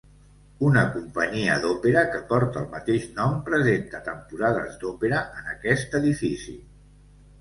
[0.67, 6.57] Una companyia d'òpera que porta el mateix nom presenta temporades d'òpera en aquest edifici.